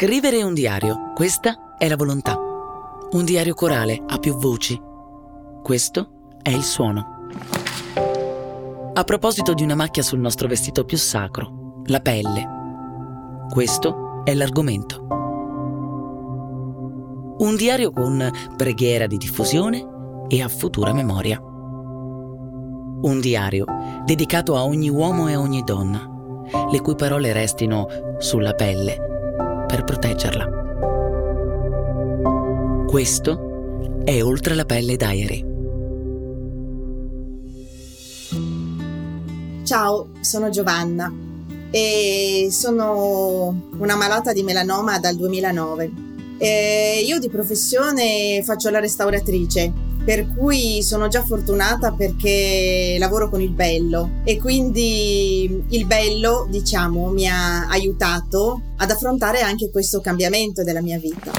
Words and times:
Scrivere 0.00 0.44
un 0.44 0.54
diario, 0.54 1.10
questa 1.12 1.74
è 1.76 1.88
la 1.88 1.96
volontà. 1.96 2.38
Un 3.10 3.24
diario 3.24 3.54
corale 3.54 4.00
ha 4.06 4.18
più 4.18 4.36
voci. 4.36 4.80
Questo 5.60 6.36
è 6.40 6.50
il 6.50 6.62
suono. 6.62 7.26
A 8.94 9.02
proposito 9.02 9.54
di 9.54 9.64
una 9.64 9.74
macchia 9.74 10.04
sul 10.04 10.20
nostro 10.20 10.46
vestito 10.46 10.84
più 10.84 10.96
sacro, 10.96 11.82
la 11.86 11.98
pelle. 11.98 12.48
Questo 13.50 14.22
è 14.22 14.34
l'argomento. 14.34 15.04
Un 17.38 17.56
diario 17.56 17.90
con 17.90 18.30
preghiera 18.56 19.08
di 19.08 19.16
diffusione 19.16 19.84
e 20.28 20.40
a 20.40 20.48
futura 20.48 20.92
memoria. 20.92 21.40
Un 21.42 23.18
diario 23.20 23.64
dedicato 24.04 24.54
a 24.54 24.62
ogni 24.62 24.90
uomo 24.90 25.26
e 25.26 25.32
a 25.32 25.40
ogni 25.40 25.64
donna, 25.64 26.08
le 26.70 26.80
cui 26.82 26.94
parole 26.94 27.32
restino 27.32 27.88
sulla 28.18 28.52
pelle 28.52 29.16
proteggerla. 29.98 30.46
Questo 32.86 33.96
è 34.04 34.22
Oltre 34.22 34.54
la 34.54 34.64
pelle 34.64 34.96
Diary. 34.96 35.44
Ciao, 39.64 40.08
sono 40.20 40.48
Giovanna 40.50 41.12
e 41.70 42.48
sono 42.50 43.70
una 43.76 43.96
malata 43.96 44.32
di 44.32 44.42
melanoma 44.42 44.98
dal 44.98 45.16
2009. 45.16 46.07
E 46.38 47.04
io 47.04 47.18
di 47.18 47.28
professione 47.28 48.42
faccio 48.44 48.70
la 48.70 48.78
restauratrice, 48.78 49.72
per 50.04 50.32
cui 50.34 50.82
sono 50.82 51.08
già 51.08 51.22
fortunata 51.22 51.92
perché 51.92 52.96
lavoro 52.98 53.28
con 53.28 53.40
il 53.40 53.50
bello 53.50 54.20
e 54.24 54.38
quindi 54.38 55.64
il 55.68 55.86
bello, 55.86 56.46
diciamo, 56.48 57.08
mi 57.08 57.26
ha 57.28 57.66
aiutato 57.66 58.62
ad 58.76 58.90
affrontare 58.90 59.40
anche 59.40 59.70
questo 59.70 60.00
cambiamento 60.00 60.62
della 60.62 60.80
mia 60.80 60.98
vita. 60.98 61.32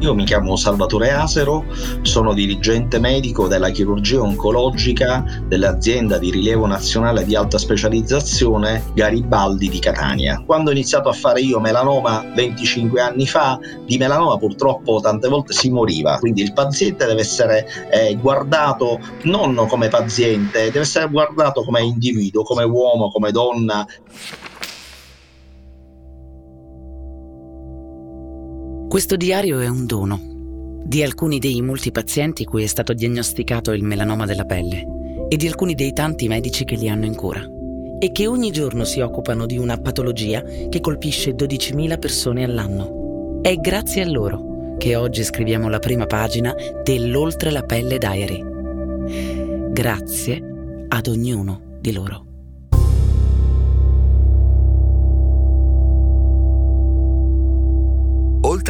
Io 0.00 0.14
mi 0.14 0.24
chiamo 0.24 0.56
Salvatore 0.56 1.10
Asero, 1.10 1.64
sono 2.02 2.34
dirigente 2.34 2.98
medico 2.98 3.48
della 3.48 3.70
chirurgia 3.70 4.20
oncologica 4.20 5.24
dell'azienda 5.46 6.18
di 6.18 6.30
rilievo 6.30 6.66
nazionale 6.66 7.24
di 7.24 7.34
alta 7.34 7.56
specializzazione 7.56 8.84
Garibaldi 8.92 9.70
di 9.70 9.78
Catania. 9.78 10.42
Quando 10.44 10.68
ho 10.68 10.74
iniziato 10.74 11.08
a 11.08 11.14
fare 11.14 11.40
io 11.40 11.60
melanoma 11.60 12.22
25 12.34 13.00
anni 13.00 13.26
fa, 13.26 13.58
di 13.86 13.96
melanoma 13.96 14.36
purtroppo 14.36 15.00
tante 15.00 15.28
volte 15.28 15.54
si 15.54 15.70
moriva, 15.70 16.18
quindi 16.18 16.42
il 16.42 16.52
paziente 16.52 17.06
deve 17.06 17.22
essere 17.22 17.66
eh, 17.90 18.14
guardato 18.16 19.00
non 19.22 19.66
come 19.66 19.88
paziente, 19.88 20.64
deve 20.64 20.80
essere 20.80 21.08
guardato 21.08 21.64
come 21.64 21.80
individuo, 21.80 22.42
come 22.42 22.64
uomo, 22.64 23.10
come 23.10 23.30
donna. 23.30 23.86
Questo 28.88 29.16
diario 29.16 29.58
è 29.58 29.68
un 29.68 29.84
dono 29.84 30.20
di 30.84 31.02
alcuni 31.02 31.40
dei 31.40 31.60
molti 31.60 31.90
pazienti 31.90 32.44
cui 32.44 32.62
è 32.62 32.66
stato 32.66 32.92
diagnosticato 32.92 33.72
il 33.72 33.82
melanoma 33.82 34.26
della 34.26 34.44
pelle 34.44 35.26
e 35.28 35.36
di 35.36 35.48
alcuni 35.48 35.74
dei 35.74 35.92
tanti 35.92 36.28
medici 36.28 36.64
che 36.64 36.76
li 36.76 36.88
hanno 36.88 37.04
in 37.04 37.16
cura 37.16 37.44
e 37.98 38.12
che 38.12 38.26
ogni 38.28 38.52
giorno 38.52 38.84
si 38.84 39.00
occupano 39.00 39.44
di 39.44 39.58
una 39.58 39.76
patologia 39.76 40.42
che 40.42 40.80
colpisce 40.80 41.32
12.000 41.32 41.98
persone 41.98 42.44
all'anno. 42.44 43.40
È 43.42 43.56
grazie 43.56 44.02
a 44.02 44.08
loro 44.08 44.76
che 44.78 44.94
oggi 44.94 45.24
scriviamo 45.24 45.68
la 45.68 45.80
prima 45.80 46.06
pagina 46.06 46.54
dell'Oltre 46.84 47.50
la 47.50 47.62
pelle 47.62 47.98
Diary. 47.98 49.72
Grazie 49.72 50.86
ad 50.88 51.06
ognuno 51.08 51.78
di 51.80 51.92
loro. 51.92 52.25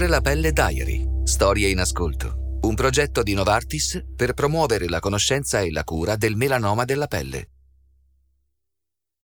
Oltre 0.07 0.23
la 0.23 0.31
pelle 0.31 0.53
Diary, 0.53 1.05
storie 1.25 1.69
in 1.69 1.81
ascolto. 1.81 2.59
Un 2.61 2.77
progetto 2.77 3.25
di 3.25 3.35
Novartis 3.35 4.05
per 4.15 4.35
promuovere 4.35 4.89
la 4.89 5.01
conoscenza 5.01 5.59
e 5.63 5.73
la 5.73 5.83
cura 5.83 6.15
del 6.15 6.37
melanoma 6.37 6.85
della 6.85 7.09
pelle. 7.09 7.56